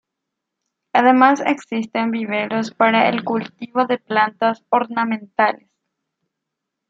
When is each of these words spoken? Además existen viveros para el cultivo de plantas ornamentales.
Además 0.93 1.43
existen 1.45 2.09
viveros 2.09 2.71
para 2.71 3.07
el 3.07 3.23
cultivo 3.23 3.85
de 3.85 3.99
plantas 3.99 4.63
ornamentales. 4.69 5.69